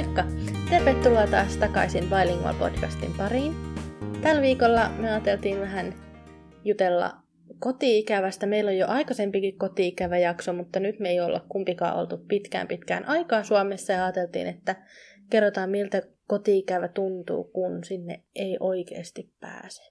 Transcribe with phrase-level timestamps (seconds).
[0.00, 0.24] Moikka!
[0.70, 3.52] Tervetuloa taas takaisin Bilingual podcastin pariin.
[4.22, 5.94] Tällä viikolla me ajateltiin vähän
[6.64, 7.12] jutella
[7.58, 8.46] koti-ikävästä.
[8.46, 13.08] Meillä on jo aikaisempikin koti-ikävä jakso, mutta nyt me ei olla kumpikaan oltu pitkään pitkään
[13.08, 14.76] aikaa Suomessa ja ajateltiin, että
[15.30, 19.82] kerrotaan miltä koti-ikävä tuntuu, kun sinne ei oikeasti pääse.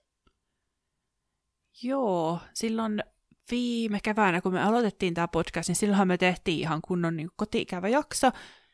[1.84, 3.04] Joo, silloin
[3.52, 7.88] viime keväänä, kun me aloitettiin tämä podcast, niin silloinhan me tehtiin ihan kunnon niin koti-ikävä
[7.88, 8.32] jakso.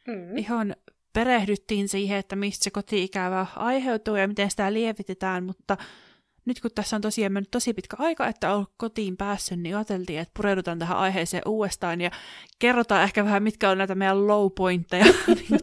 [0.07, 0.37] Mm.
[0.37, 0.75] Ihan
[1.15, 5.77] perehdyttiin siihen, että mistä se koti-ikävä aiheutuu ja miten sitä lievitetään, mutta
[6.45, 10.19] nyt kun tässä on tosiaan mennyt tosi pitkä aika, että on kotiin päässyt, niin ajateltiin,
[10.19, 12.11] että pureudutaan tähän aiheeseen uudestaan ja
[12.59, 15.61] kerrotaan ehkä vähän, mitkä on näitä meidän low pointteja niin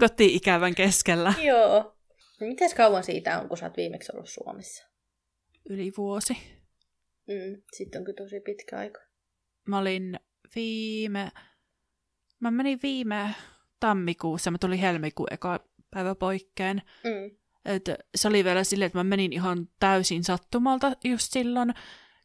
[0.00, 1.34] koti-ikävän keskellä.
[1.42, 1.96] Joo.
[2.40, 4.86] Miten kauan siitä on, kun sä oot viimeksi ollut Suomessa?
[5.70, 6.36] Yli vuosi.
[7.28, 9.00] Mm, sitten onkin tosi pitkä aika.
[9.66, 10.20] Mä olin
[10.54, 11.30] viime...
[12.40, 13.34] Mä menin viime
[13.80, 16.82] tammikuussa, mä tulin helmikuun eka päivä poikkeen.
[17.04, 17.36] Mm.
[17.64, 21.74] Et se oli vielä silleen, että mä menin ihan täysin sattumalta just silloin,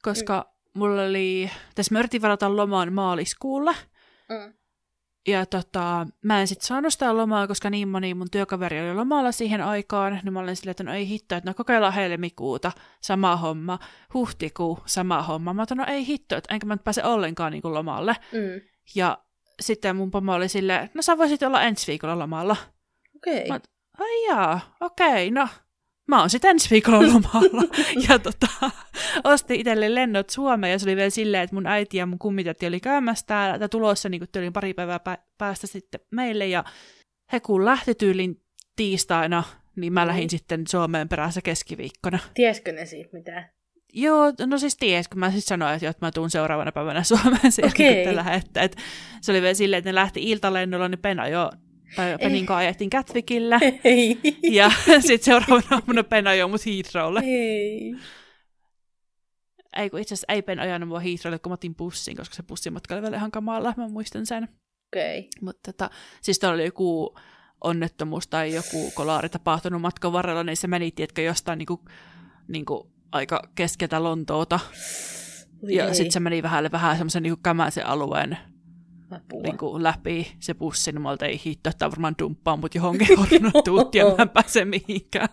[0.02, 0.80] koska mm.
[0.80, 3.76] mulla oli, tässä mä yritin varata lomaan maaliskuulle.
[4.30, 4.54] Mm.
[5.28, 9.32] Ja tota, mä en sitten saanut sitä lomaa, koska niin moni mun työkaveri oli lomalla
[9.32, 13.36] siihen aikaan, niin mä olin silleen, että no ei hitto, että no kokeillaan helmikuuta, sama
[13.36, 13.80] homma,
[14.14, 15.54] huhtikuu, sama homma.
[15.54, 18.16] Mä otan, no ei hitto, että enkä mä nyt pääse ollenkaan niin kuin lomalle.
[18.32, 18.62] Mm.
[18.96, 19.18] Ja
[19.62, 22.56] sitten mun pomo oli silleen, no sä voisit olla ensi viikolla lomalla.
[23.16, 23.46] Okei.
[23.46, 23.60] Okay.
[24.00, 25.48] ai jaa, okei, okay, no
[26.12, 27.64] mä oon sitten ensi viikolla lomalla.
[28.10, 28.72] ja tota,
[29.24, 32.68] ostin itselle lennot Suomeen ja se oli vielä silleen, että mun äiti ja mun kummitäti
[32.68, 35.00] oli käymässä täällä tulossa niin kuin pari päivää
[35.38, 36.64] päästä sitten meille ja
[37.34, 38.42] he kun lähti tyylin
[38.76, 39.44] tiistaina,
[39.76, 40.30] niin mä lähdin mm.
[40.30, 42.20] sitten Suomeen perässä keskiviikkona.
[42.34, 43.50] Tieskö ne siitä mitään?
[43.94, 47.52] Joo, no siis ties, kun mä siis sanoin, että, että mä tuun seuraavana päivänä Suomeen
[47.52, 48.36] sen okay.
[48.36, 48.82] että, että
[49.22, 51.52] se oli vielä silleen, että ne lähti iltalennolla, niin Pena jo
[51.96, 53.60] tai Penin kanssa ajettiin Catwickillä.
[53.84, 54.20] Ei.
[54.52, 57.20] Ja sitten seuraavana aamuna Pen ajoi mut Heathrowlle.
[57.24, 57.96] Ei.
[59.78, 62.44] Ei, kun itse asiassa ei Pen ajanut mua Heathrowlle, kun mä otin bussin, koska se
[62.44, 64.44] bussimatka oli vielä ihan kamala, mä muistan sen.
[64.44, 65.20] Okei.
[65.20, 65.30] Okay.
[65.42, 65.90] Mutta tota,
[66.22, 67.16] siis tuolla oli joku
[67.64, 71.86] onnettomuus tai joku kolaari tapahtunut matkan varrella, niin se meni, tiedätkö, jostain niinku,
[72.48, 74.60] niinku aika keskeltä Lontoota.
[75.68, 78.38] Ja sitten se meni vähän, vähän semmoisen niinku kämäisen alueen
[79.44, 83.96] niin kuin läpi se bussi, niin mä ei hitto, että varmaan dumppaa mut johonkin hornottuut
[83.96, 85.30] ja mä en pääse mihinkään.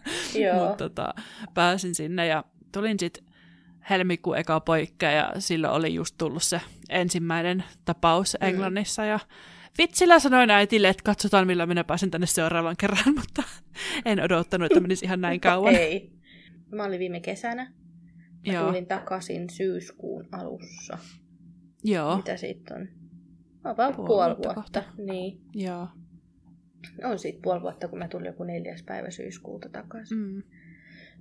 [0.55, 1.15] Mutta tota,
[1.55, 3.25] pääsin sinne ja tulin sitten
[3.91, 8.49] helmikuun eka poikkea ja silloin oli just tullut se ensimmäinen tapaus mm.
[8.49, 9.19] Englannissa ja
[9.79, 13.43] vitsillä sanoin äitille, että katsotaan millä minä pääsen tänne seuraavan kerran, mutta
[14.05, 15.75] en odottanut, että menisi ihan näin kauan.
[15.75, 16.18] Ei.
[16.71, 17.73] Mä olin viime kesänä.
[18.47, 18.67] Mä Joo.
[18.67, 20.99] tulin takaisin syyskuun alussa.
[21.85, 22.17] Joo.
[22.17, 22.89] Mitä sitten on?
[23.65, 24.55] About puoli, puoli vuotta.
[24.55, 24.83] vuotta.
[24.99, 25.41] Niin.
[25.55, 25.89] Joo.
[27.05, 30.19] On siitä puoli vuotta, kun mä tulin joku neljäs päivä syyskuuta takaisin.
[30.19, 30.43] Mm.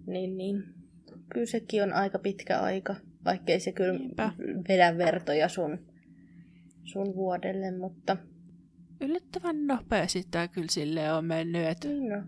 [0.08, 0.64] Niin, niin.
[1.34, 4.32] Kyllä sekin on aika pitkä aika, vaikkei se kyllä Niinpä.
[4.70, 5.80] vedä vertoja sun,
[6.84, 8.18] sun vuodelle, mutta...
[9.02, 12.24] Yllättävän nopeasti tämä kyllä sille on mennyt, että niin no.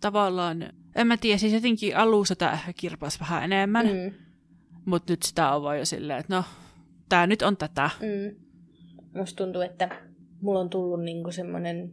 [0.00, 4.14] tavallaan, en mä tiedä, siis jotenkin alussa tämä ehkä kirpas vähän enemmän, mm.
[4.84, 6.44] mutta nyt sitä on vaan jo silleen, että no,
[7.08, 7.90] tämä nyt on tätä.
[8.00, 8.50] Mm
[9.14, 9.88] musta tuntuu, että
[10.40, 11.92] mulla on tullut niinku semmoinen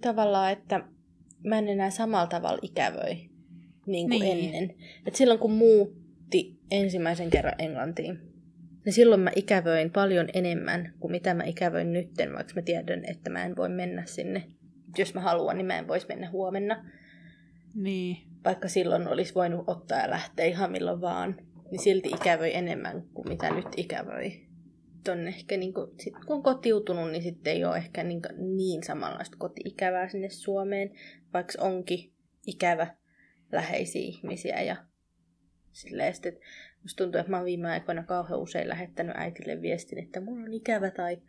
[0.00, 0.80] tavallaan, että
[1.44, 3.30] mä en enää samalla tavalla ikävöi
[3.86, 4.54] niin kuin niin.
[4.54, 4.74] ennen.
[5.06, 8.18] Et silloin kun muutti ensimmäisen kerran Englantiin,
[8.84, 13.30] niin silloin mä ikävöin paljon enemmän kuin mitä mä ikävöin nytten, vaikka mä tiedän, että
[13.30, 14.44] mä en voi mennä sinne.
[14.98, 16.84] Jos mä haluan, niin mä en voisi mennä huomenna.
[17.82, 18.16] Niin.
[18.44, 21.36] Vaikka silloin olisi voinut ottaa ja lähteä ihan milloin vaan,
[21.70, 24.48] niin silti ikävöi enemmän kuin mitä nyt ikävöi
[25.08, 28.22] on ehkä, niin kuin, sit kun on kotiutunut, niin sitten ei ole ehkä niin,
[28.56, 30.90] niin samanlaista koti-ikävää sinne Suomeen,
[31.32, 32.12] vaikka onkin
[32.46, 32.96] ikävä
[33.52, 34.62] läheisiä ihmisiä.
[34.62, 34.76] Ja
[35.72, 36.40] silleen, sit, että
[36.82, 40.54] musta tuntuu, että mä oon viime aikoina kauhean usein lähettänyt äitille viestin, että mulla on
[40.54, 41.22] ikävä tai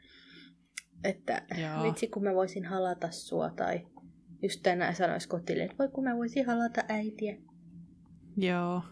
[1.04, 1.84] että Joo.
[1.84, 3.88] vitsi kun mä voisin halata sua tai
[4.42, 7.38] just tänään sanois kotille, että voi kun mä voisin halata äitiä.
[8.38, 8.84] Joo.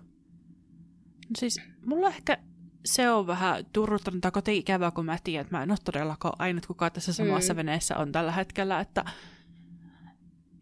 [1.29, 2.37] No siis mulla ehkä
[2.85, 6.65] se on vähän turruttanut tai koti-ikävää, kun mä tiedän, että mä en ole todellakaan ainut
[6.65, 7.57] kukaan tässä samassa mm.
[7.57, 9.05] veneessä on tällä hetkellä, että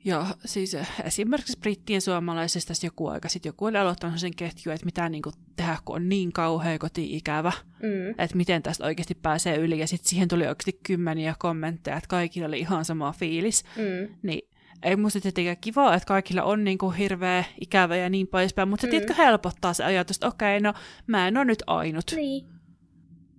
[0.06, 5.10] ja siis esimerkiksi brittien suomalaisista joku aika sitten joku oli aloittanut sen ketju, että mitä
[5.10, 7.52] niin kuin tehdä, kun on niin kauhea koti-ikävä,
[7.84, 8.10] mm.
[8.10, 9.80] että miten tästä oikeasti pääsee yli.
[9.80, 13.64] Ja sitten siihen tuli oikeasti kymmeniä kommentteja, että kaikilla oli ihan sama fiilis.
[13.78, 14.16] Mm.
[14.24, 14.50] Niin
[14.84, 18.82] ei musta tietenkään kivaa, että kaikilla on niin kuin hirveä ikävä ja niin poispäin, mutta
[18.82, 18.92] se mm.
[18.92, 20.74] tiedätkö helpottaa se ajatus, että okei, no
[21.08, 22.06] mä en ole nyt ainut.
[22.16, 22.46] Niin.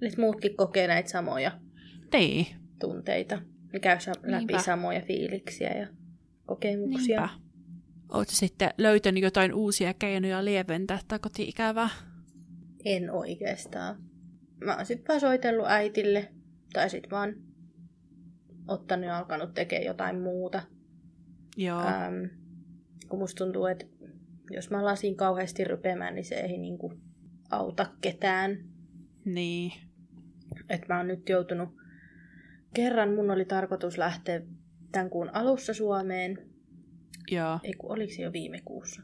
[0.00, 1.52] Nyt muutkin kokee näitä samoja
[2.12, 2.46] niin.
[2.80, 3.42] tunteita.
[3.72, 4.58] Ne käy läpi Niinpä.
[4.58, 5.86] samoja fiiliksiä ja
[6.46, 7.20] kokemuksia.
[7.20, 7.46] Niinpä.
[8.08, 11.88] Oletko sitten löytänyt jotain uusia keinoja lieventää tätä koti-ikävää?
[12.84, 13.96] En oikeastaan.
[14.64, 16.32] Mä oon sitten vaan soitellut äitille,
[16.72, 17.34] tai sitten vaan
[18.68, 20.62] ottanut ja alkanut tekemään jotain muuta.
[21.56, 21.80] Joo.
[21.80, 22.24] Ähm,
[23.08, 23.86] kun musta tuntuu, että
[24.50, 26.92] jos mä lasin kauheasti rypemään, niin se ei niinku
[27.50, 28.64] auta ketään.
[29.24, 29.72] Niin.
[30.70, 31.68] Et mä oon nyt joutunut...
[32.74, 34.42] Kerran mun oli tarkoitus lähteä
[34.92, 36.38] tämän kuun alussa Suomeen.
[37.30, 37.60] Joo.
[37.62, 39.02] Ei kun oliko se jo viime kuussa?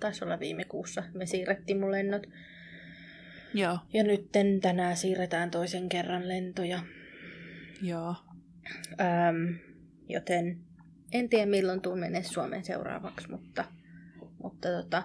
[0.00, 1.02] Taisi olla viime kuussa.
[1.14, 2.26] Me siirrettiin mun lennot.
[3.54, 3.78] Joo.
[3.92, 4.28] Ja nyt
[4.62, 6.82] tänään siirretään toisen kerran lentoja.
[7.82, 8.14] Joo.
[9.00, 9.56] Ähm,
[10.08, 10.60] joten
[11.12, 13.64] en tiedä milloin tuun mennä Suomeen seuraavaksi, mutta,
[14.42, 15.02] mutta tota,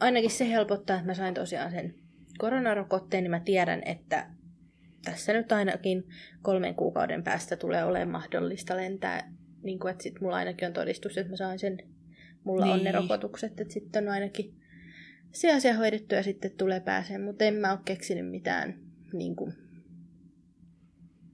[0.00, 1.94] ainakin se helpottaa, että mä sain tosiaan sen
[2.38, 4.30] koronarokotteen, niin mä tiedän, että
[5.04, 6.04] tässä nyt ainakin
[6.42, 9.32] kolmen kuukauden päästä tulee olemaan mahdollista lentää,
[9.62, 11.78] niin kuin, että sit mulla ainakin on todistus, että mä sain sen,
[12.44, 12.74] mulla niin.
[12.74, 12.94] on ne niin.
[12.94, 14.54] rokotukset, että sitten on ainakin
[15.32, 18.80] se asia hoidettu ja sitten tulee pääsee, mutta en mä ole keksinyt mitään
[19.12, 19.54] niin kuin,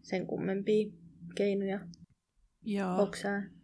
[0.03, 0.93] sen kummempia
[1.35, 1.81] keinoja.
[2.63, 3.03] Joo.
[3.03, 3.58] Oksää?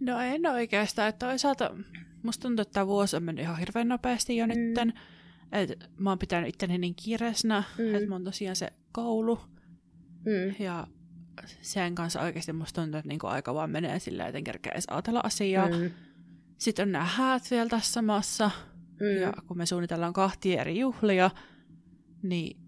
[0.00, 1.08] No en oikeastaan.
[1.08, 1.74] Että toisaalta
[2.22, 4.52] musta tuntuu, että tämä vuosi on mennyt ihan hirveän nopeasti jo mm.
[4.54, 4.92] nytten.
[5.52, 7.94] Et mä oon pitänyt itteni niin kiireessä, mm.
[7.94, 9.40] että mä oon tosiaan se koulu.
[10.24, 10.64] Mm.
[10.64, 10.86] Ja
[11.60, 14.86] sen kanssa oikeasti musta tuntuu, että niinku aika vaan menee sillä, että en kerkeä edes
[14.90, 15.68] ajatella asiaa.
[15.68, 15.90] Mm.
[16.58, 18.50] Sitten on nämä häät vielä tässä samassa.
[19.00, 19.22] Mm.
[19.22, 21.30] Ja kun me suunnitellaan kahtia eri juhlia,
[22.22, 22.60] niin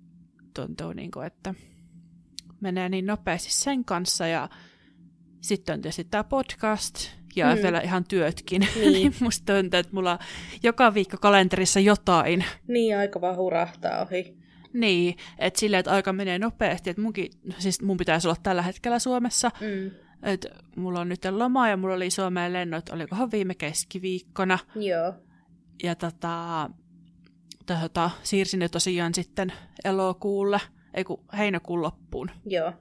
[0.55, 1.55] tuntuu, niinku, että
[2.61, 4.26] menee niin nopeasti sen kanssa.
[4.26, 4.49] Ja
[5.41, 7.62] sitten on tietysti tämä podcast ja mm.
[7.62, 8.69] vielä ihan työtkin.
[8.81, 8.93] Niin.
[8.93, 10.19] niin musta tuntuu, että mulla on
[10.62, 12.44] joka viikko kalenterissa jotain.
[12.69, 14.37] Niin, aika vaan hurahtaa ohi.
[14.73, 16.91] Niin, että silleen, että aika menee nopeasti.
[16.91, 19.50] Että munkin, siis mun pitäisi olla tällä hetkellä Suomessa.
[19.61, 19.91] Mm.
[20.23, 24.59] Että mulla on nyt loma ja mulla oli Suomeen lennot, olikohan viime keskiviikkona.
[24.75, 25.15] Joo.
[25.83, 26.71] Ja tota,
[27.67, 29.53] tota, siirsin ne tosiaan sitten
[29.85, 30.61] elokuulle,
[30.94, 32.31] ei kun heinäkuun loppuun.
[32.47, 32.73] Joo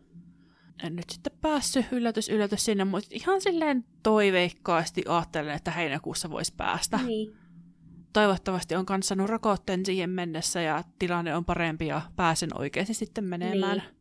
[0.83, 6.99] nyt sitten päässyt yllätys yllätys sinne, mutta ihan silleen toiveikkaasti ajattelen, että heinäkuussa voisi päästä.
[7.05, 7.37] Niin.
[8.13, 13.23] Toivottavasti on kanssa saanut rokotteen siihen mennessä ja tilanne on parempi ja pääsen oikeasti sitten
[13.23, 13.77] menemään.
[13.77, 13.99] Niin.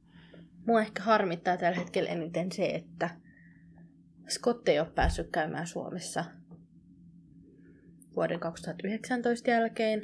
[0.67, 3.11] Mua ehkä harmittaa tällä hetkellä eniten se, että
[4.29, 6.25] Scott ei ole päässyt käymään Suomessa
[8.17, 10.01] vuoden 2019 jälkeen.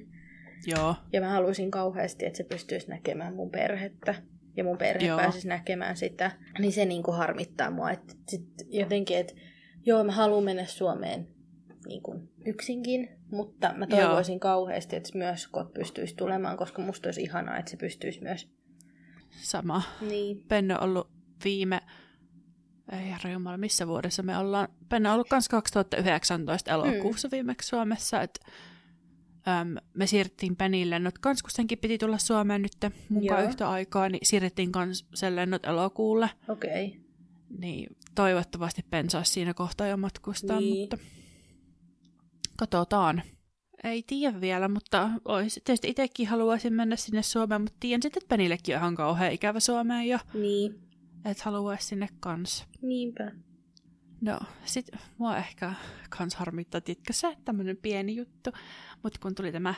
[0.66, 0.94] Joo.
[1.12, 4.14] Ja mä haluaisin kauheasti, että se pystyisi näkemään mun perhettä
[4.56, 5.18] ja mun perhe joo.
[5.18, 7.90] pääsisi näkemään sitä, niin se niin kuin harmittaa mua.
[7.90, 9.34] Et sit jotenkin, että
[9.86, 11.28] joo, mä haluan mennä Suomeen
[11.86, 14.40] niin kuin yksinkin, mutta mä toivoisin joo.
[14.40, 18.48] kauheasti, että myös Scott pystyisi tulemaan, koska musta olisi ihanaa, että se pystyisi myös.
[19.30, 19.82] Sama.
[20.00, 20.44] Niin.
[20.48, 21.10] Penne on ollut
[21.44, 21.80] viime,
[22.92, 24.68] ei herra Jumala, missä vuodessa me ollaan.
[24.88, 27.32] Penne on ollut myös 2019 elokuussa mm.
[27.32, 28.46] viimeksi Suomessa, että
[29.48, 32.72] Öm, me siirrettiin Penille lennot kans, kun senkin piti tulla Suomeen nyt
[33.08, 36.30] mukaan yhtä aikaa, niin siirrettiin kans sen lennot elokuulle.
[36.48, 36.86] Okei.
[36.86, 37.00] Okay.
[37.58, 40.80] Niin toivottavasti Pen saisi siinä kohtaa jo matkustaa, niin.
[40.80, 40.98] mutta
[42.56, 43.22] katsotaan.
[43.84, 48.28] Ei tiedä vielä, mutta olisi, tietysti itsekin haluaisin mennä sinne Suomeen, mutta tiedän sitten, että
[48.28, 50.18] Penillekin on ihan kauhean ikävä Suomeen jo.
[50.34, 50.74] Niin.
[51.24, 52.64] Että haluaisi sinne kans.
[52.82, 53.32] Niinpä.
[54.20, 55.74] No, sit mua ehkä
[56.10, 58.50] kans harmittaa, tiedätkö se, tämmönen pieni juttu.
[59.02, 59.74] Mutta kun tuli tämä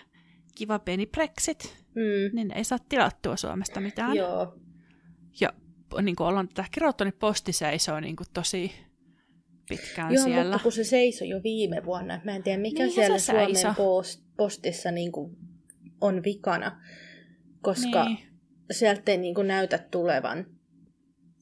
[0.55, 2.37] kiva pieni Brexit, mm.
[2.37, 4.17] niin ei saa tilattua Suomesta mitään.
[4.17, 4.59] Joo.
[5.41, 5.53] Ja
[6.03, 8.73] niin kuin ollaan tätä kirjoittu, niin posti seisoo niin kuin tosi
[9.69, 10.53] pitkään Joo, siellä.
[10.53, 12.21] mutta kun se seisoi jo viime vuonna.
[12.25, 15.37] Mä en tiedä, mikä niin siellä Suomen post, postissa niin kuin
[16.01, 16.83] on vikana,
[17.61, 18.19] koska niin.
[18.71, 20.47] sieltä ei niin kuin näytä tulevan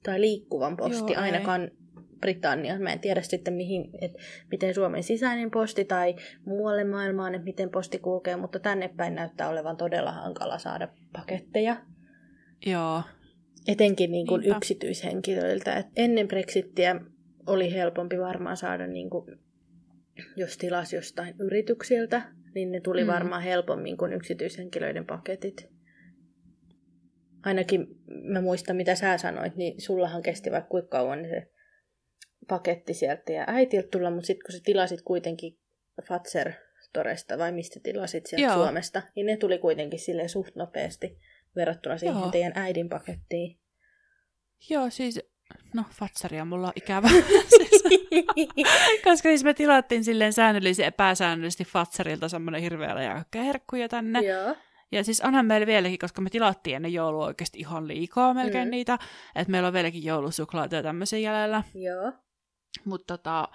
[0.03, 1.84] tai liikkuvan posti Joo, ainakaan ei
[2.25, 2.83] Britanniaan.
[2.83, 4.19] Mä en tiedä sitten, mihin, että
[4.51, 6.15] miten Suomen sisäinen posti tai
[6.47, 11.77] muualle maailmaan, että miten posti kulkee, mutta tänne päin näyttää olevan todella hankala saada paketteja.
[12.67, 13.03] Joo.
[13.69, 15.77] Etenkin niin kuin yksityishenkilöiltä.
[15.77, 17.01] Et ennen Brexittiä
[17.47, 19.39] oli helpompi varmaan saada, niin kuin,
[20.37, 22.23] jos tilasi jostain yrityksiltä,
[22.55, 23.11] niin ne tuli mm.
[23.11, 25.69] varmaan helpommin kuin yksityishenkilöiden paketit.
[27.43, 27.87] Ainakin
[28.23, 31.54] mä muistan, mitä sä sanoit, niin sullahan kesti vaikka kuinka kauan niin se
[32.49, 35.59] paketti sieltä ja äitiltä tulla, mutta sitten kun sä tilasit kuitenkin
[36.09, 36.53] Fatser
[36.93, 38.55] Toresta vai mistä tilasit sieltä Joo.
[38.55, 41.19] Suomesta, niin ne tuli kuitenkin sille suht nopeasti
[41.57, 42.31] verrattuna siihen Joo.
[42.31, 43.59] teidän äidin pakettiin.
[44.71, 45.21] Joo, siis
[45.75, 47.09] no Fatsaria mulla on ikävä.
[49.05, 54.21] Koska siis me tilattiin silleen säännöllisesti epäsäännöllisesti Fatsarilta semmoinen hirveä ja herkkuja tänne.
[54.21, 54.55] Joo.
[54.93, 58.71] Ja siis onhan meillä vieläkin, koska me tilattiin ennen joulua oikeasti ihan liikaa melkein mm.
[58.71, 58.99] niitä,
[59.35, 61.63] että meillä on vieläkin joulusuklaata ja tämmöisiä jäljellä.
[61.75, 62.13] Joo.
[62.85, 63.49] Mutta tota,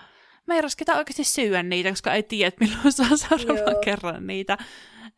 [0.47, 4.57] me ei rasketa oikeasti syödä niitä, koska ei tiedä, milloin saa seuraavan kerran niitä.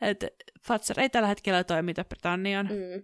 [0.02, 0.26] Et
[0.68, 2.66] Fatser ei tällä hetkellä toimita Britannian.
[2.68, 3.04] Mm.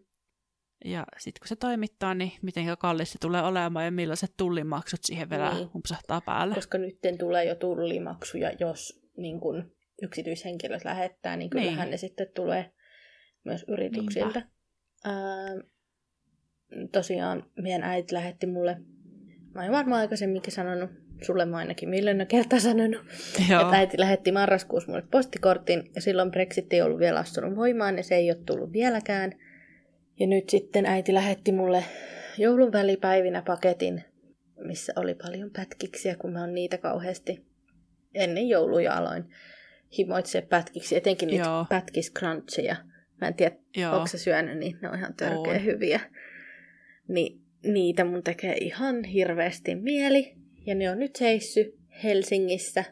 [0.85, 5.29] Ja sitten kun se toimittaa, niin miten kallis se tulee olemaan ja millaiset tullimaksut siihen
[5.29, 5.69] vielä niin.
[5.73, 6.55] humpsahtaa päälle.
[6.55, 11.91] Koska nyt tulee jo tullimaksuja, jos niin kun yksityishenkilöt lähettää, niin kyllähän niin.
[11.91, 12.71] ne sitten tulee
[13.43, 14.41] myös yrityksiltä.
[15.05, 15.13] Ää,
[16.91, 18.77] tosiaan meidän äiti lähetti mulle,
[19.57, 20.89] mä olen varmaan aikaisemminkin sanonut,
[21.21, 23.01] sulle mä ainakin miljoona kertaa sanonut,
[23.49, 23.61] Joo.
[23.61, 28.03] että äiti lähetti marraskuussa mulle postikortin ja silloin Brexit ei ollut vielä astunut voimaan ja
[28.03, 29.31] se ei ole tullut vieläkään.
[30.19, 31.83] Ja nyt sitten äiti lähetti mulle
[32.37, 34.03] joulun välipäivinä paketin,
[34.57, 37.45] missä oli paljon pätkiksiä, kun mä oon niitä kauheasti
[38.13, 39.23] ennen jouluja aloin
[39.97, 41.65] himoitsee pätkiksi, etenkin niitä Joo.
[43.21, 43.55] Mä en tiedä,
[43.91, 45.65] onko se syönyt, niin ne on ihan törkeä on.
[45.65, 45.99] hyviä.
[47.07, 50.33] Niin niitä mun tekee ihan hirveästi mieli.
[50.65, 52.83] Ja ne on nyt seissy Helsingissä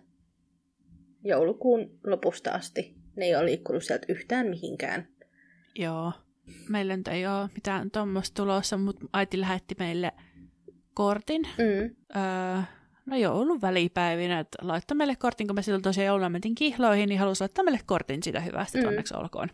[1.24, 2.96] joulukuun lopusta asti.
[3.16, 5.08] Ne ei ole liikkunut sieltä yhtään mihinkään.
[5.76, 6.12] Joo.
[6.70, 10.12] Meillä nyt ei ole mitään tuommoista tulossa, mutta äiti lähetti meille
[10.94, 11.42] kortin.
[11.42, 11.96] Mm.
[12.16, 12.62] Öö,
[13.06, 17.20] no joulun välipäivinä, että laittaa meille kortin, kun me silloin tosiaan jouluna mentiin kihloihin, niin
[17.20, 18.88] halusi laittaa meille kortin sitä hyvästä, mm.
[18.88, 19.50] onneksi olkoon.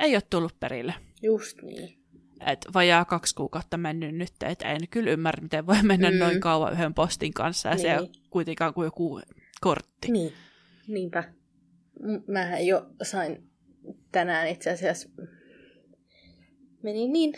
[0.00, 0.94] Ei ole tullut perille.
[1.22, 2.01] Just niin.
[2.46, 6.16] Et vajaa kaksi kuukautta mennyt nyt, että en kyllä ymmärrä, miten voi mennä mm.
[6.16, 7.82] noin kauan yhden postin kanssa, ja niin.
[7.82, 9.20] se on kuitenkaan kuin joku
[9.60, 10.12] kortti.
[10.12, 10.32] Niin,
[10.88, 11.24] niinpä.
[12.26, 13.50] Mä jo sain
[14.12, 15.08] tänään itse asiassa,
[16.82, 17.34] meni niin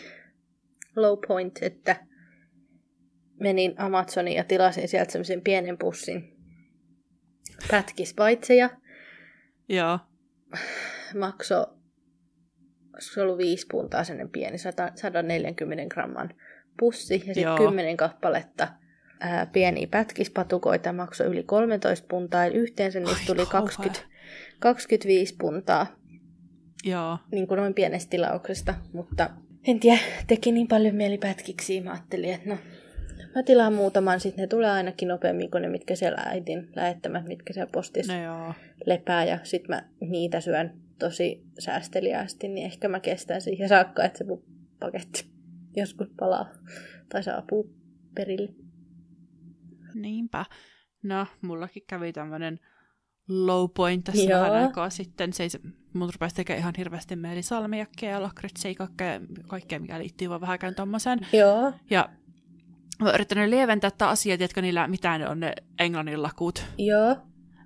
[0.97, 2.07] low point, että
[3.41, 6.37] menin Amazoniin ja tilasin sieltä semmoisen pienen pussin
[7.71, 8.71] pätkispaitseja.
[9.69, 9.99] Joo.
[11.21, 11.67] Makso,
[12.99, 16.35] se ollut viisi puntaa sellainen pieni, 140 gramman
[16.79, 18.69] pussi ja sitten kymmenen kappaletta
[19.21, 24.01] ää, pieniä pätkispatukoita maksoi yli 13 puntaa, eli yhteensä niistä tuli 20,
[24.59, 25.87] 25 puntaa.
[26.85, 27.19] Joo.
[27.33, 29.31] Niin kuin noin pienestä tilauksesta, mutta
[29.67, 32.59] en tiedä, teki niin paljon mielipätkiksi, mä ajattelin, että no
[33.35, 37.53] Mä tilaan muutaman, sitten ne tulee ainakin nopeammin kuin ne, mitkä siellä äitin lähettämät, mitkä
[37.53, 38.55] siellä postissa no joo.
[38.87, 39.25] lepää.
[39.25, 44.25] Ja sitten mä niitä syön tosi säästeliäästi, niin ehkä mä kestän siihen saakka, että se
[44.25, 44.45] mun
[44.81, 45.27] paketti
[45.77, 46.47] joskus palaa
[47.09, 47.75] tai saapuu
[48.15, 48.55] perille.
[49.95, 50.45] Niinpä.
[51.03, 52.61] No, mullakin kävi tämmönen
[53.29, 54.41] low point tässä Joo.
[54.41, 55.33] vähän aikaa sitten.
[55.33, 55.49] Se ei,
[55.93, 60.75] mun rupesi tekemään ihan hirveästi mieli salmiakkeja ja lakritseja, kaikkea, kaikkea, mikä liittyy vaan vähänkään
[60.75, 61.19] tommoseen.
[61.33, 61.73] Joo.
[61.91, 62.09] Ja
[63.01, 66.65] mä oon yrittänyt lieventää tätä asiaa, jotka niillä mitään ne on ne englannin lakut.
[66.79, 67.17] Joo.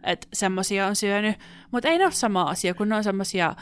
[0.04, 1.36] Että semmosia on syönyt.
[1.70, 3.54] Mutta ei ne ole sama asia, kun ne on semmosia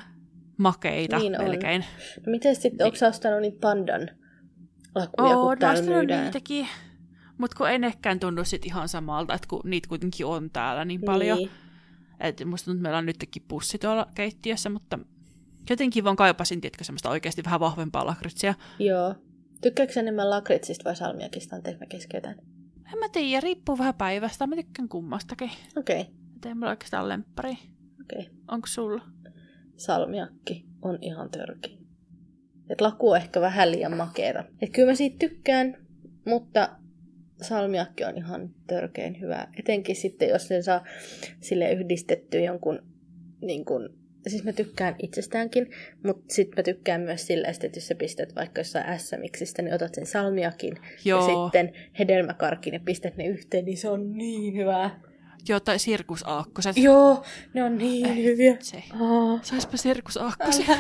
[0.57, 1.85] makeita niin melkein.
[2.27, 2.85] No miten sitten, niin.
[2.85, 4.11] onko ostanut niitä pandan
[4.95, 6.25] lakuja, kun täällä myydään?
[6.25, 6.69] niitäkin.
[7.39, 11.01] Mutta kun ei nekään tunnu sit ihan samalta, että kun niitä kuitenkin on täällä niin
[11.03, 11.39] paljon.
[11.39, 11.51] Niin.
[12.21, 14.99] Että musta tuntuu, että meillä on nytkin pussi tuolla keittiössä, mutta
[15.71, 18.55] jotenkin vaan kaipasin, tiedätkö, semmoista oikeasti vähän vahvempaa lakritsia.
[18.79, 19.15] Joo.
[19.63, 21.57] Tykkääkö enemmän lakritsista vai salmiakista?
[21.57, 22.37] Anteeksi, mä keskeytän.
[22.93, 24.47] En mä tiedä, riippuu vähän päivästä.
[24.47, 25.51] Mä tykkään kummastakin.
[25.77, 26.01] Okei.
[26.01, 26.15] Okay.
[26.47, 27.53] Ei mulla oikeastaan lemppari.
[28.01, 28.21] Okei.
[28.21, 28.35] Okay.
[28.49, 29.03] Onko sulla?
[29.77, 31.79] Salmiakki on ihan törki.
[32.71, 34.45] Et laku on ehkä vähän liian makeeta.
[34.63, 35.77] Et kyllä mä siitä tykkään,
[36.27, 36.69] mutta
[37.43, 39.49] salmiakki on ihan törkein hyvä.
[39.59, 40.85] Etenkin sitten, jos sen saa
[41.41, 42.83] sille yhdistettyä jonkun
[43.41, 43.89] niin kun,
[44.27, 45.71] siis mä tykkään itsestäänkin,
[46.05, 49.95] mutta sitten mä tykkään myös sillä, että jos sä pistät vaikka jossain SMXistä, niin otat
[49.95, 50.75] sen salmiakin
[51.05, 51.21] Joo.
[51.21, 55.01] ja sitten hedelmäkarkin ja pistät ne yhteen, niin se on niin hyvää.
[55.49, 56.77] Joo, tai sirkusaakkoset.
[56.77, 57.23] Joo,
[57.55, 58.57] ne on niin Ei, hyviä.
[58.61, 58.83] Se.
[59.01, 59.41] Oh.
[59.43, 60.67] Saispa sirkusaakkoset.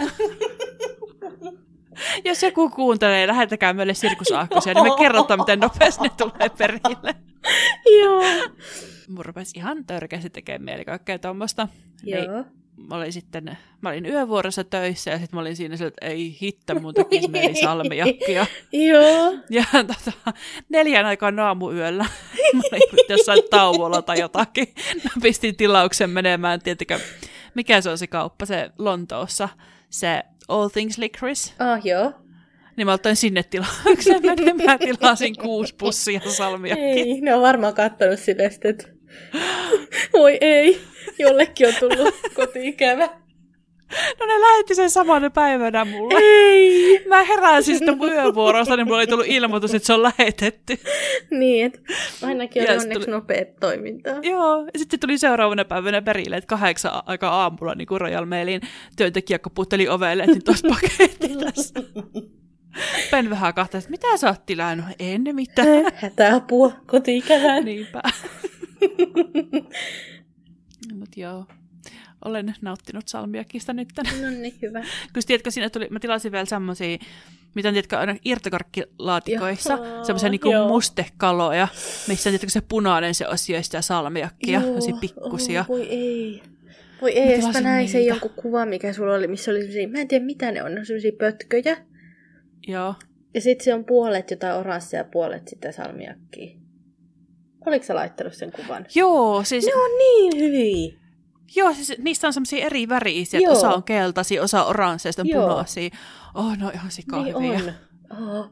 [2.24, 7.14] Jos joku kuuntelee, lähetäkää meille sirkusaakkosia, niin me kerrotaan, miten nopeasti ne tulee perille.
[8.00, 8.22] Joo.
[9.08, 11.68] Mun rupesi ihan törkeästi tekemään mieli kaikkea tuommoista.
[12.02, 12.20] Joo.
[12.20, 12.44] Niin
[12.76, 16.74] mä olin sitten, mä olin yövuorossa töissä ja sitten mä olin siinä että ei hittä,
[16.74, 18.46] mun tekisi meni salmiakkia.
[18.72, 19.34] Joo.
[19.50, 20.32] Ja tota,
[20.68, 22.04] neljän aikaan aamuyöllä
[22.54, 24.68] mä olin jossain tauolla tai jotakin.
[25.04, 27.00] Mä pistin tilauksen menemään, tiettikö,
[27.54, 29.48] mikä se on se kauppa, se Lontoossa,
[29.90, 31.52] se All Things Licorice.
[31.58, 32.12] Ah, joo.
[32.76, 36.86] Niin mä otin sinne tilauksen menemään, tilasin kuusi pussia salmiakkia.
[36.86, 38.95] Ei, ne on varmaan kattanut sinne, että
[40.12, 40.80] voi ei.
[41.18, 43.08] Jollekin on tullut kotiikävä.
[44.20, 46.14] No ne lähetti sen samana päivänä mulle.
[46.22, 47.04] Ei!
[47.08, 50.78] Mä heräsin sitten mun yövuorosta, niin mulla oli tullut ilmoitus, että se on lähetetty.
[51.30, 51.78] Niin, että
[52.22, 54.14] ainakin oli onneksi tuli- nopeat toimintaa.
[54.22, 58.60] Joo, ja sitten tuli seuraavana päivänä perille, että kahdeksan aika aamulla niin kuin Royal Mailin
[58.96, 61.74] työntekijä koputteli ovelle, että nyt olisi paketti tässä.
[63.10, 64.86] Ben vähän kahtaa, että mitä sä oot tilannut?
[64.98, 65.92] En mitään.
[65.94, 67.64] Hätäapua kotiikään.
[67.64, 68.02] Niinpä.
[70.98, 71.46] Mut joo,
[72.24, 73.88] olen nauttinut salmiakista nyt.
[74.22, 74.80] No niin, hyvä.
[75.12, 76.98] Kun tiedätkö, siinä tuli, mä tilasin vielä semmosia,
[77.54, 80.68] mitä on, tiedätkö, aina irtokarkkilaatikoissa, semmoisia niinku joo.
[80.68, 81.68] mustekaloja,
[82.08, 85.60] missä on, tiedätkö, se punainen se osio ja sitä salmiakkia, semmosia pikkusia.
[85.60, 86.42] Oh, voi ei.
[87.00, 90.08] Voi ei, mä näin sen jonkun kuvan, mikä sulla oli, missä oli semmosia, mä en
[90.08, 91.76] tiedä mitä ne on, ne on semmosia pötköjä.
[92.68, 92.94] Joo.
[93.34, 96.65] Ja sit se on puolet jotain oranssia ja puolet sitä salmiakkia.
[97.66, 98.86] Oliko sä laittanut sen kuvan?
[98.94, 100.92] Joo, siis, Ne on niin hyviä.
[101.56, 103.52] joo, siis niistä on semmoisia eri värisiä, Joo.
[103.52, 105.90] että osa on keltaisia, osa oransseja, sitten on punaisia.
[106.34, 107.38] Oh, no ihan sikahyviä.
[107.40, 107.74] Niin
[108.10, 108.28] on.
[108.38, 108.50] Oh.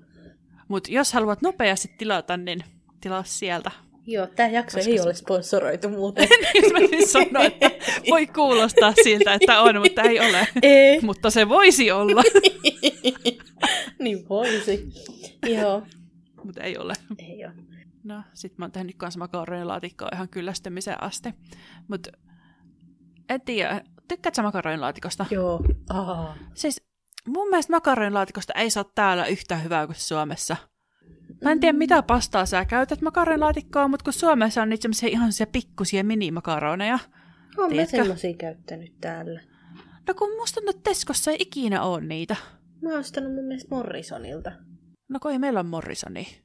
[0.68, 2.60] Mutta jos haluat nopeasti tilata, niin
[3.00, 3.70] tilaa sieltä.
[4.06, 6.28] Joo, tää jakso Koska ei se- ole sponsoroitu muuten.
[6.54, 7.70] Jos mä siis sanoin, että
[8.10, 10.48] voi kuulostaa siltä, että on, mutta ei ole.
[10.62, 11.00] ei.
[11.00, 12.22] Mutta se voisi olla,
[13.98, 14.88] niin voisi.
[15.46, 15.82] Joo.
[16.44, 16.94] mutta ei ole.
[17.18, 17.52] Ei ole.
[18.04, 21.34] No, sit mä oon tehnyt kans makaronilaatikkoa ihan kyllästymiseen asti.
[21.88, 22.08] Mut
[23.28, 25.26] en tiedä, tykkäätkö makaronilaatikosta?
[25.30, 25.64] Joo.
[25.90, 26.36] Aa.
[26.54, 26.82] Siis
[27.28, 30.56] mun mielestä makaronilaatikosta ei saa täällä yhtä hyvää kuin Suomessa.
[31.42, 35.32] Mä en tiedä, mitä pastaa sä käytät makaronilaatikkoa, mutta kun Suomessa on niitä semmosia ihan
[35.32, 36.98] semmosia pikkusia minimakaroneja.
[37.58, 39.40] Oon mä semmosia käyttänyt täällä.
[40.08, 42.36] No kun musta tuntuu, että Teskossa ei ikinä ole niitä.
[42.82, 44.52] Mä oon ostanut mun mielestä Morrisonilta.
[45.08, 46.43] No kun ei meillä ole Morrisoni.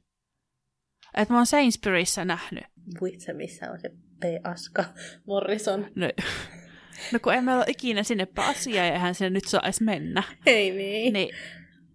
[1.14, 2.64] Et mä oon Sainsburyssä nähnyt.
[3.02, 3.88] Vitsi, missä on se
[4.20, 4.84] P-aska
[5.26, 5.86] Morrison.
[5.94, 6.06] No,
[7.12, 10.22] no kun ei meillä ole ikinä sinne asiaa ja eihän sinne nyt saa edes mennä.
[10.46, 11.12] Ei niin.
[11.12, 11.34] Niin,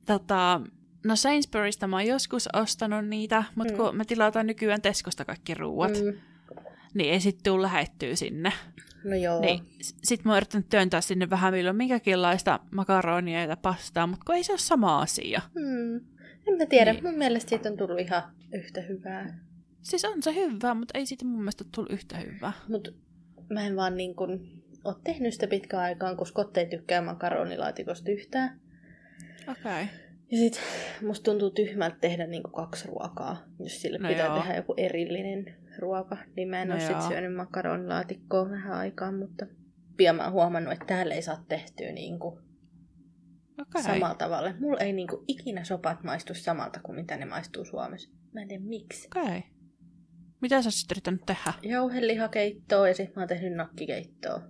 [0.06, 0.62] tota,
[1.06, 3.80] no Sainsburystä mä oon joskus ostanut niitä, mutta Mm.
[3.80, 3.86] mm.
[3.86, 6.06] kun me tilataan nykyään Teskosta kaikki ruuat, mm.
[6.06, 6.18] Mm.
[6.94, 8.52] niin ei sit tuu lähettyä sinne.
[9.04, 9.42] No joo.
[9.42, 9.60] Niin,
[10.04, 14.44] sit mä oon yrittänyt työntää sinne vähän milloin minkäkinlaista makaronia ja pastaa, mutta kun ei
[14.44, 15.42] se ole sama asia.
[15.60, 15.96] Hmm.
[16.48, 16.94] En mä tiedä.
[16.94, 17.04] Niin.
[17.04, 18.24] Mun mielestä siitä on tullut ihan
[18.58, 19.40] yhtä hyvää.
[19.82, 22.52] Siis on se hyvää, mutta ei siitä mun mielestä ole tullut yhtä hyvää.
[22.70, 22.96] Mut
[23.50, 28.12] mä en vaan niin kun oo tehnyt sitä pitkään aikaan, koska Kotte ei tykkää makaronilaatikosta
[28.12, 28.60] yhtään.
[29.48, 29.62] Okei.
[29.62, 29.86] Okay.
[30.32, 30.62] Ja sit
[31.02, 34.40] musta tuntuu tyhmältä tehdä niinku kaksi ruokaa, jos sille No pitää joo.
[34.40, 36.18] tehdä joku erillinen ruoka.
[36.36, 39.46] Niin mä en No oo sit syönyt makaronilaatikkoa vähän aikaa, mutta
[39.98, 42.40] pian mä oon huomannut, että täällä ei saa tehtyä niinku
[43.62, 43.84] Okay.
[43.84, 44.54] samalla tavalla.
[44.60, 48.10] Mulla ei niinku ikinä sopat maistu samalta kuin mitä ne maistuu Suomessa.
[48.34, 49.08] Mä en tiedä miksi.
[49.16, 49.42] Okay.
[50.42, 51.54] Mitä sä sitten yrittänyt tehdä?
[51.62, 54.42] Jauhelihakeittoa ja sitten mä oon tehnyt nakkikeittoa.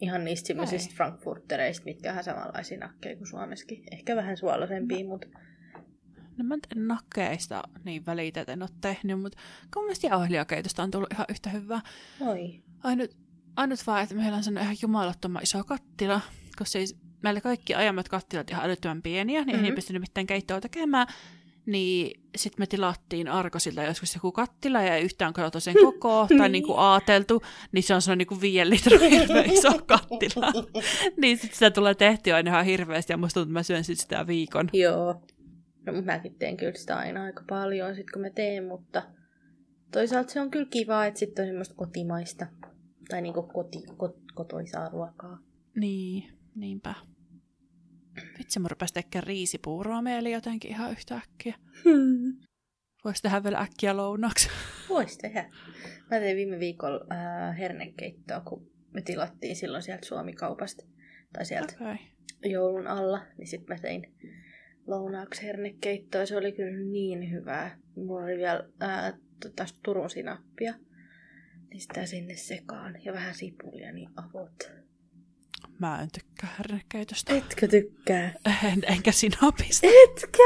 [0.00, 3.84] Ihan niistä semmoisista frankfurtereista, mitkä on samanlaisia nakkeja kuin Suomessakin.
[3.92, 5.28] Ehkä vähän suolaisempia, mutta
[6.36, 9.38] No mä en nakkeista niin välitä, että en ole tehnyt, mutta
[9.74, 11.80] kun mielestä jauhelijakeitosta on tullut ihan yhtä hyvää.
[12.20, 12.62] oi.
[12.82, 13.16] Ainut,
[13.56, 16.20] ainut vaan, että meillä on sellainen ihan jumalattoman iso kattila,
[16.58, 19.64] koska siis meillä kaikki aiemmat kattilat ihan älyttömän pieniä, niin mm-hmm.
[19.64, 19.74] ei Mhm.
[19.74, 21.06] pystynyt mitään keittoa tekemään.
[21.66, 26.38] Niin sitten me tilattiin Arkosilta joskus joku kattila ja ei yhtään katsottu sen koko tai
[26.38, 26.52] Niin.
[26.52, 30.52] niinku aateltu, niin se on sellainen niinku viien litran hirveä iso kattila.
[31.16, 33.98] niin sitten sitä tulee tehtyä aina ihan hirveästi ja musta tuntuu, että mä syön sit
[34.00, 34.68] sitä viikon.
[34.72, 35.22] Joo.
[35.86, 39.02] No mut mäkin teen kyllä sitä aina aika paljon sit kun mä teen, mutta
[39.92, 42.46] toisaalta se on kyllä kiva, että sitten on semmoista kotimaista
[43.08, 45.38] tai niinku koti, kot, kotoisaa ruokaa.
[45.76, 46.24] Niin,
[46.60, 46.94] niinpä.
[48.38, 51.54] Vitsi, mun rupesi tekemään riisipuuroa mieli jotenkin ihan yhtäkkiä.
[51.84, 52.36] Hmm.
[53.04, 54.48] Voisi tehdä vielä äkkiä lounaaksi.
[54.88, 55.50] Voisi tehdä.
[56.10, 60.84] Mä tein viime viikolla äh, hernekeittoa, kun me tilattiin silloin sieltä Suomikaupasta
[61.32, 61.96] tai sieltä Okei.
[62.52, 64.14] joulun alla, niin sitten mä tein
[64.86, 66.26] lounaaksi hernekeittoa.
[66.26, 67.78] Se oli kyllä niin hyvää.
[67.96, 70.74] Mulla oli vielä ää, tota, Turun sinappia.
[71.70, 73.04] Niin sitä sinne sekaan.
[73.04, 74.72] Ja vähän sipulia, niin avot.
[75.78, 77.32] Mä en tykkää hernekeitosta.
[77.32, 78.34] Etkö tykkää?
[78.64, 79.86] En, enkä sinapista.
[79.86, 80.42] Etkä?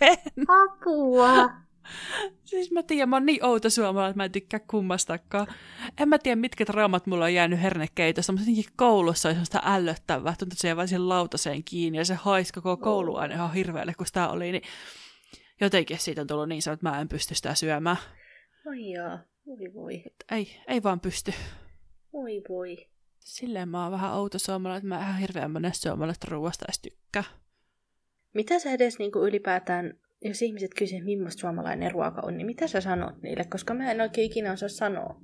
[0.00, 0.18] En.
[0.48, 1.50] Apua!
[2.44, 5.46] Siis mä tiedän, mä oon niin outo suomalainen, että mä en tykkää kummastakaan.
[5.98, 10.34] En mä tiedä, mitkä traumat mulla on jäänyt hernekeitosta, mutta jotenkin koulussa oli sellaista ällöttävää.
[10.38, 13.54] Tuntuu, että se jäi vaan siihen lautaseen kiinni ja se haisi koko koulu aina ihan
[13.54, 14.52] hirveälle, kun sitä oli.
[14.52, 14.62] Niin
[15.60, 17.96] jotenkin siitä on tullut niin sanoa, että mä en pysty sitä syömään.
[18.70, 19.18] Ai jaa.
[19.46, 20.04] Voi voi.
[20.30, 21.32] Ei, ei vaan pysty.
[22.12, 22.86] Voi voi.
[23.24, 27.24] Silleen mä oon vähän outo suomalainen, että mä ihan hirveän monesta suomalaisesta ruoasta edes tykkää.
[28.34, 32.80] Mitä sä edes niinku ylipäätään, jos ihmiset kysyvät, millaista suomalainen ruoka on, niin mitä sä
[32.80, 33.44] sanot niille?
[33.44, 35.20] Koska mä en oikein ikinä osaa sanoa.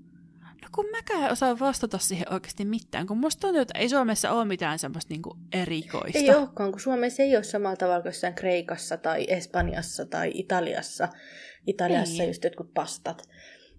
[0.63, 4.45] No kun mäkään osaa vastata siihen oikeasti mitään, kun musta tuntuu, että ei Suomessa ole
[4.45, 6.19] mitään semmoista niinku erikoista.
[6.19, 11.09] Ei olekaan, kun Suomessa ei ole samalla tavalla kuin jossain Kreikassa tai Espanjassa tai Italiassa.
[11.67, 12.29] Italiassa ei.
[12.29, 13.29] just jotkut pastat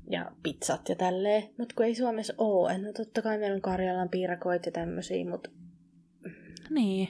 [0.10, 1.44] ja pizzat ja tälleen.
[1.58, 2.78] Mutta kun ei Suomessa ole.
[2.78, 5.50] No totta kai meillä on Karjalan piirakoit ja tämmöisiä, mutta...
[6.70, 7.10] Niin.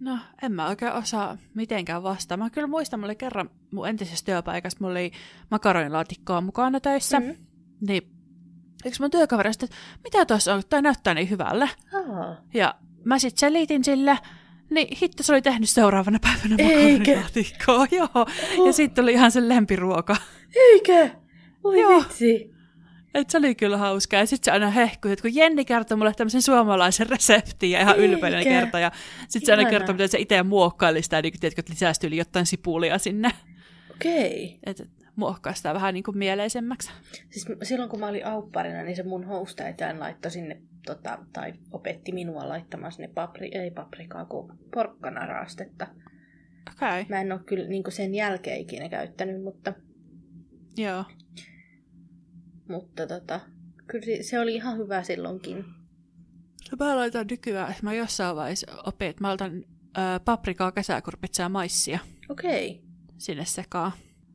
[0.00, 2.36] No, en mä oikein osaa mitenkään vastata.
[2.36, 5.12] Mä kyllä muistan, mulla oli kerran mun entisessä työpaikassa, mulla oli
[5.50, 7.20] makaronilaatikkoa mukana töissä.
[7.20, 7.36] Mm-hmm.
[7.80, 8.02] Niin
[8.84, 9.66] yksi mun työkaveri että
[10.04, 11.70] mitä tuossa on, tämä näyttää niin hyvälle.
[11.94, 12.36] Oh.
[12.54, 12.74] Ja
[13.04, 14.18] mä sitten selitin sille,
[14.70, 17.86] niin hitto se oli tehnyt seuraavana päivänä makaronilaatikkoa.
[17.98, 18.66] Joo, oh.
[18.66, 20.16] ja sitten tuli ihan sen lempiruoka.
[20.56, 21.10] Eikä?
[21.68, 22.00] Oi Joo.
[22.00, 22.58] vitsi.
[23.14, 24.20] Et se oli kyllä hauskaa.
[24.20, 27.98] Ja sitten se aina hehkui, että kun Jenni kertoi mulle tämmöisen suomalaisen reseptin ja ihan
[27.98, 28.78] ylpeinen kerta.
[28.78, 28.92] Ja
[29.28, 32.46] sitten se aina kertoi, miten se itse muokkaili sitä, niin tiedätkö, että lisäsi yli jotain
[32.46, 33.30] sipulia sinne.
[33.90, 34.44] Okei.
[34.44, 34.58] Okay.
[34.66, 34.84] Että
[35.16, 36.90] muokkaa sitä vähän niin kuin mieleisemmäksi.
[37.30, 42.12] Siis silloin kun mä olin aupparina, niin se mun hostajataan laittoi sinne, tota, tai opetti
[42.12, 45.86] minua laittamaan sinne papri, ei paprikaa, kuin porkkanaraastetta.
[46.76, 47.04] Okay.
[47.08, 49.72] Mä en ole kyllä niin sen jälkeen ikinä käyttänyt, mutta...
[50.76, 51.04] Joo.
[52.68, 53.40] Mutta tota,
[53.86, 55.64] kyllä se oli ihan hyvä silloinkin.
[56.78, 59.64] Mä laitan nykyään, että mä jossain vaiheessa opin, että mä laitan
[59.98, 61.98] äh, paprikaa, kesäkurpitsaa ja maissia.
[62.28, 62.70] Okei.
[62.70, 62.82] Okay.
[63.18, 63.92] Sinne sekaan.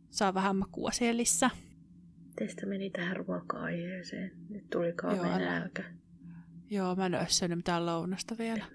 [0.09, 1.23] Saa vähän makua siellä
[2.35, 4.31] Teistä meni tähän ruoka-aiheeseen.
[4.49, 5.83] Nyt tuli kauhean nälkä.
[6.69, 8.65] Joo, mä en ole syönyt mitään lounasta vielä.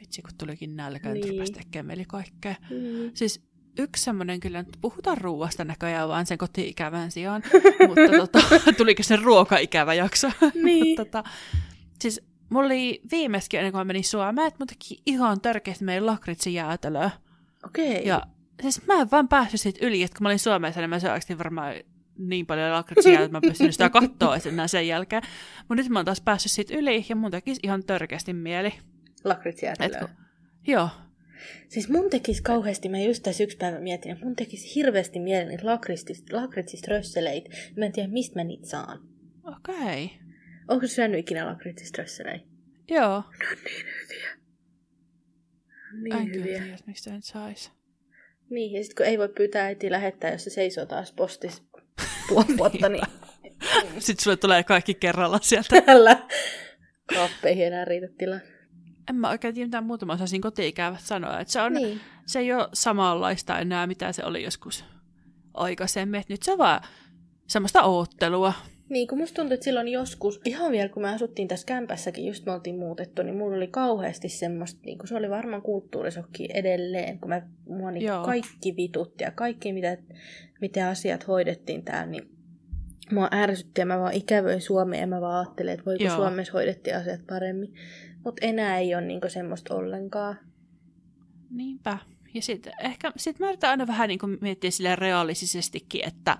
[0.00, 2.54] Vitsi, kun tulikin nälkä, niin rupesi tekemään meille kaikkea.
[2.70, 3.10] Mm.
[3.14, 3.44] Siis
[3.78, 7.42] yksi semmoinen kyllä, että puhutaan ruuasta näköjään vaan sen koti-ikävän sijaan,
[7.88, 8.38] mutta tota,
[8.76, 10.30] tuliko se ruoka-ikävä jakso?
[10.64, 10.96] Niin.
[10.96, 11.24] tota,
[12.00, 16.06] siis mulla oli viimeiskin ennen kuin mä menin Suomeen, että mun teki ihan törkeästi meidän
[16.06, 17.10] lakritsi-jäätelöä.
[17.64, 17.92] Okei.
[17.92, 18.02] Okay.
[18.02, 18.22] Ja
[18.62, 21.38] siis mä en vaan päässyt siitä yli, että kun mä olin Suomessa, niin mä söin
[21.38, 21.74] varmaan
[22.18, 25.22] niin paljon lakritsia, että mä pystyn sitä katsoa enää sen jälkeen.
[25.68, 28.74] Mutta nyt mä oon taas päässyt siitä yli ja mun tekisi ihan törkeästi mieli.
[29.24, 30.08] Lakritsijäätelöä?
[30.66, 30.88] Joo,
[31.68, 35.48] Siis mun tekisi kauheasti, mä just tässä yksi päivä mietin, että mun tekisi hirveästi mielen
[35.48, 35.64] niitä
[36.88, 37.50] rösseleitä.
[37.76, 39.08] Mä en tiedä, mistä mä niitä saan.
[39.44, 40.04] Okei.
[40.04, 40.08] Okay.
[40.68, 42.46] Onko syönyt ikinä lakritsista rösseleitä?
[42.88, 43.10] Joo.
[43.10, 43.24] No
[43.64, 44.30] niin hyviä.
[46.02, 46.60] Niin en hyviä.
[46.60, 47.72] tiedä, mistä nyt sais.
[48.50, 51.62] Niin, ja sitten kun ei voi pyytää äitiä lähettää, jos se seisoo taas postissa
[52.28, 53.04] puoli vuotta, niin...
[53.98, 55.80] sitten sulle tulee kaikki kerralla sieltä.
[55.80, 56.28] Tällä
[57.14, 58.40] kaappeihin enää riitä tilaa
[59.08, 61.40] en mä oikein tiedä mitään muuta, mä osaisin koti-ikävät sanoa.
[61.40, 62.00] Että se, on, niin.
[62.26, 64.84] se ei ole samanlaista enää, mitä se oli joskus
[65.54, 66.20] aikaisemmin.
[66.20, 66.80] Et nyt se on vaan
[67.46, 68.52] semmoista oottelua.
[68.88, 72.46] Niin, kun musta tuntuu, että silloin joskus, ihan vielä kun me asuttiin tässä kämpässäkin, just
[72.46, 77.20] me oltiin muutettu, niin mulla oli kauheasti semmoista, niin kun se oli varmaan kulttuurisokki edelleen,
[77.20, 79.96] kun mä, mua niin kaikki vitutti ja kaikki, mitä,
[80.60, 82.33] miten asiat hoidettiin täällä, niin
[83.12, 86.16] mua ärsytti ja mä vaan ikävöin Suomeen ja mä vaan ajattelin, että voiko Joo.
[86.16, 87.74] Suomessa hoidettiin asiat paremmin.
[88.24, 90.38] Mutta enää ei ole niinku semmoista ollenkaan.
[91.50, 91.98] Niinpä.
[92.34, 96.38] Ja sitten ehkä sit mä yritän aina vähän niinku miettiä sille realistisestikin, että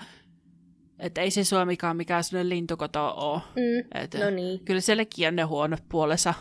[0.98, 3.40] että ei se Suomikaan mikään sellainen lintukoto ole.
[3.56, 4.64] Mm, Et no niin.
[4.64, 6.34] Kyllä sielläkin on ne huonot puolensa.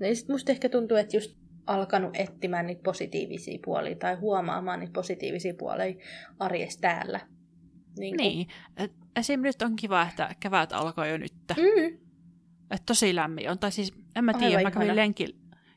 [0.00, 1.36] No ja sit musta ehkä tuntuu, että just
[1.66, 5.94] alkanut etsimään niitä positiivisia puolia tai huomaamaan niitä positiivisia puolia
[6.38, 7.20] arjessa täällä.
[7.98, 8.16] Niin.
[8.16, 8.46] niin.
[8.76, 9.40] Et esim.
[9.40, 11.34] nyt on kiva, että kevät alkoi jo nyt.
[11.56, 11.98] Mm.
[12.70, 13.58] Että tosi lämmin on.
[13.58, 15.36] Tai siis, en mä tiedä, mä kävin lenkillä.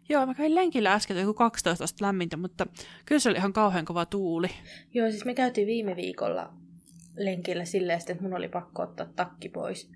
[0.10, 2.65] Joo, mä kävin lenkillä äsken joku 12 astetta lämmintä, mutta
[3.06, 4.48] kyllä se oli ihan kauhean kova tuuli.
[4.93, 6.54] Joo, siis me käytiin viime viikolla
[7.17, 9.91] lenkillä silleen, että mun oli pakko ottaa takki pois.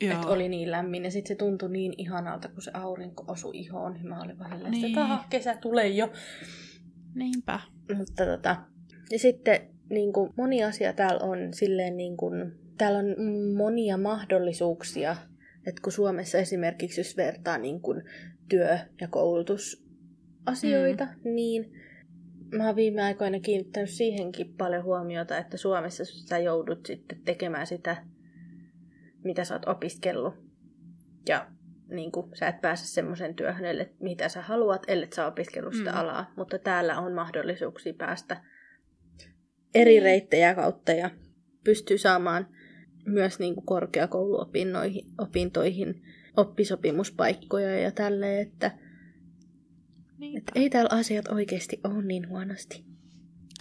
[0.00, 0.14] Joo.
[0.14, 3.92] Että oli niin lämmin ja sitten se tuntui niin ihanalta, kun se aurinko osui ihoon.
[3.92, 4.98] Niin mä olin vaan niin.
[4.98, 6.12] että kesä tulee jo.
[7.14, 7.60] Niinpä.
[7.96, 8.56] Mutta tota,
[9.10, 13.06] ja sitten niin kuin moni asia täällä on silleen niin kuin, täällä on
[13.56, 15.16] monia mahdollisuuksia
[15.66, 18.02] että kun Suomessa esimerkiksi jos vertaa niin kuin
[18.48, 21.34] työ- ja koulutusasioita, mm.
[21.34, 21.72] niin
[22.52, 28.06] mä oon viime aikoina kiinnittänyt siihenkin paljon huomiota, että Suomessa sä joudut sitten tekemään sitä,
[29.24, 30.34] mitä sä oot opiskellut.
[31.28, 31.46] Ja
[31.88, 35.98] niin kuin, sä et pääse semmoisen työhön, mitä sä haluat, ellei sä opiskellut sitä mm.
[35.98, 36.32] alaa.
[36.36, 38.42] Mutta täällä on mahdollisuuksia päästä
[39.74, 40.02] eri niin.
[40.02, 41.10] reittejä kautta ja
[41.64, 42.46] pystyy saamaan
[43.06, 46.02] myös niin kuin korkeakouluopintoihin
[46.36, 48.70] oppisopimuspaikkoja ja tälleen, että,
[50.36, 52.84] että ei täällä asiat oikeasti ole niin huonosti.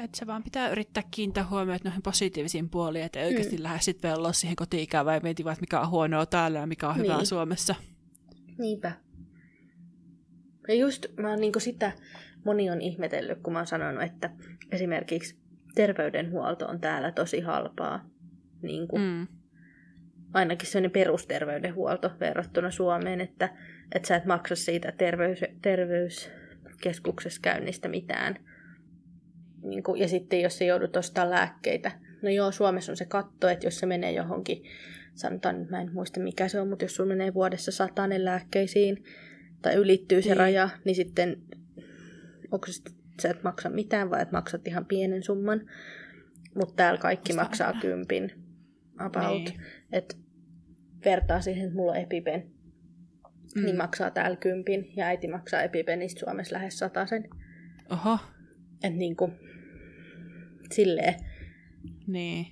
[0.03, 3.63] Että se vaan pitää yrittää kiinnittää huomioon noihin positiivisiin puoliin, että oikeasti mm.
[3.63, 7.17] lähde sitten velloa siihen koti-ikävään ja mieti mikä on huonoa täällä ja mikä on hyvää
[7.17, 7.27] niin.
[7.27, 7.75] Suomessa.
[8.57, 8.91] Niinpä.
[10.67, 11.91] Ja just mä oon niinku sitä,
[12.45, 14.29] moni on ihmetellyt, kun mä oon sanonut, että
[14.71, 15.39] esimerkiksi
[15.79, 18.09] terveydenhuolto on täällä tosi halpaa.
[18.61, 19.27] Niin kuin, mm.
[20.33, 23.49] ainakin sellainen perusterveydenhuolto verrattuna Suomeen, että,
[23.95, 28.35] että sä et maksa siitä terveys, terveyskeskuksessa käynnistä mitään.
[29.63, 31.91] Niin kuin, ja sitten jos se joudut ostamaan lääkkeitä.
[32.21, 34.63] No joo, Suomessa on se katto, että jos se menee johonkin,
[35.13, 39.03] sanotaan, mä en muista mikä se on, mutta jos sulla menee vuodessa satainen lääkkeisiin,
[39.61, 40.37] tai ylittyy se niin.
[40.37, 41.41] raja, niin sitten
[42.51, 45.61] onko se sä et maksa mitään, vai et maksat ihan pienen summan.
[46.55, 47.81] Mutta täällä kaikki Musta maksaa aina.
[47.81, 48.31] kympin
[48.97, 49.43] about.
[49.43, 49.61] Niin.
[49.91, 50.17] Et
[51.05, 52.53] vertaa siihen, että mulla on Epipen, niin
[53.55, 53.63] mm.
[53.65, 56.79] niin maksaa täällä kympin, ja äiti maksaa Epipenistä Suomessa lähes
[57.09, 57.29] sen.
[57.89, 58.17] Oho.
[58.83, 59.31] Et niinku,
[60.71, 61.15] silleen.
[62.07, 62.47] Niin.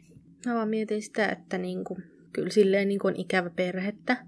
[0.46, 1.98] Mä vaan mietin sitä, että niinku,
[2.34, 4.26] kyllä silleen niinku on ikävä perhettä.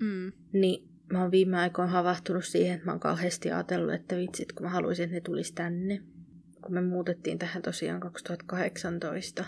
[0.00, 0.32] Mm.
[0.52, 4.66] Niin mä oon viime aikoina havahtunut siihen, että mä oon kauheasti ajatellut, että vitsit, kun
[4.66, 6.02] mä haluaisin, että ne tulisi tänne.
[6.62, 9.44] Kun me muutettiin tähän tosiaan 2018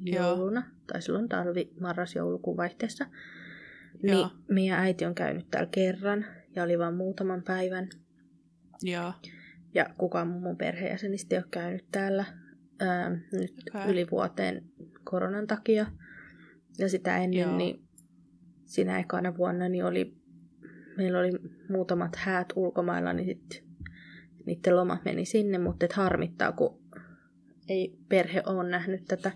[0.00, 0.84] jouluna, Joo.
[0.86, 3.06] tai silloin talvi, marras, joulukuun vaihteessa.
[4.02, 4.30] Niin Joo.
[4.48, 7.88] meidän äiti on käynyt täällä kerran ja oli vain muutaman päivän.
[8.82, 9.12] Joo.
[9.74, 12.24] Ja kukaan mun perheenjäsenistä ei ole käynyt täällä
[12.80, 13.90] ää, nyt okay.
[13.90, 14.64] yli vuoteen
[15.04, 15.86] koronan takia.
[16.78, 17.56] Ja sitä ennen, Joo.
[17.56, 17.88] niin
[18.64, 20.23] siinä ekana vuonna niin oli,
[20.96, 21.30] meillä oli
[21.68, 23.64] muutamat häät ulkomailla, niin sitten
[24.46, 26.78] niiden lomat meni sinne, mutta et harmittaa, kun
[27.68, 29.32] ei perhe ole nähnyt tätä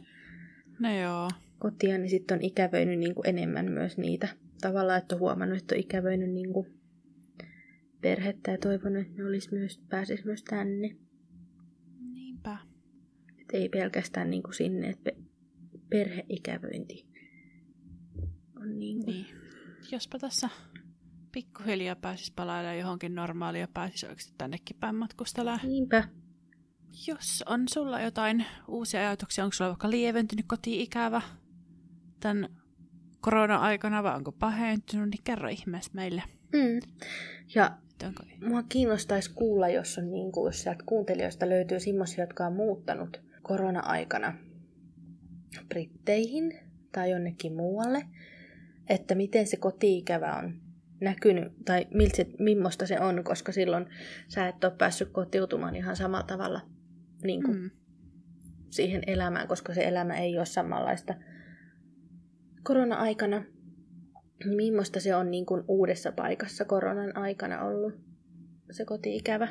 [0.78, 1.28] no joo.
[1.58, 4.28] kotia, niin sitten on ikävöinyt niin kuin enemmän myös niitä.
[4.60, 6.78] Tavallaan, että on huomannut, että on ikävöinyt niin kuin
[8.00, 10.96] perhettä ja toivonut, että ne olisi myös, pääsisi myös tänne.
[12.12, 12.58] Niinpä.
[13.40, 15.10] Et ei pelkästään niin kuin sinne, että
[15.90, 17.06] perheikävöinti
[18.56, 19.14] on niin kuin...
[19.14, 19.26] Niin.
[19.92, 20.48] Jospa tässä
[21.38, 25.61] pikkuhiljaa pääsisi palailemaan johonkin normaalia ja pääsisi oikeasti tännekin päin matkustella.
[25.62, 26.05] Niinpä.
[27.07, 31.22] Jos on sulla jotain uusia ajatuksia, onko sulla vaikka lieventynyt koti-ikävä
[32.20, 32.48] tämän
[33.20, 36.22] korona-aikana vai onko pahentunut, niin kerro ihmeessä meille.
[36.53, 36.81] Mm.
[37.55, 38.22] Ja onko...
[38.48, 43.20] mua kiinnostaisi kuulla, jos, on niin kuin, jos sieltä kuuntelijoista löytyy semmoisia, jotka on muuttanut
[43.42, 44.35] korona-aikana
[45.68, 46.61] Britteihin
[46.92, 48.07] tai jonnekin muualle,
[48.88, 50.67] että miten se koti-ikävä on
[51.00, 53.87] näkynyt, tai miltä, millaista se on, koska silloin
[54.28, 56.61] sä et ole päässyt kotiutumaan ihan samalla tavalla
[57.24, 57.70] niin kuin mm.
[58.70, 61.14] siihen elämään, koska se elämä ei ole samanlaista
[62.62, 63.44] korona-aikana.
[64.44, 67.94] Millaista se on niin kuin uudessa paikassa koronan aikana ollut,
[68.70, 69.48] se koti-ikävä?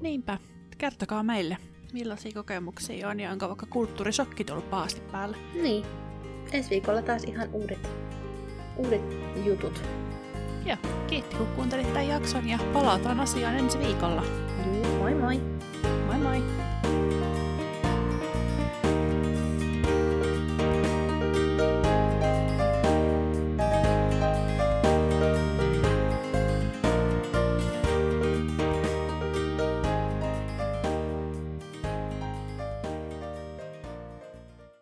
[0.00, 0.38] Niinpä.
[0.78, 1.56] Kertokaa meille,
[1.92, 5.36] millaisia kokemuksia on ja onko vaikka kulttuurisokki tullut pahasti päälle.
[5.62, 5.84] Niin.
[6.52, 7.88] Ensi viikolla taas ihan uudet,
[8.78, 9.02] uudet
[9.44, 9.82] jutut.
[10.64, 14.22] Joo, kiitti kun kuuntelit tämän jakson ja palataan asiaan ensi viikolla.
[14.66, 15.14] Joo, moi moi!
[15.14, 15.57] Moi moi!